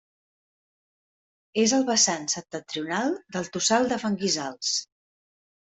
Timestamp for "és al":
1.65-1.85